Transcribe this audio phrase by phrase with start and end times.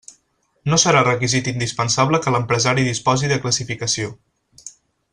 [0.71, 4.13] No serà requisit indispensable que l'empresari disposi de classificació.